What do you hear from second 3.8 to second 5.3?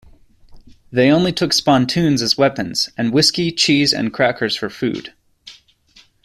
and crackers for food.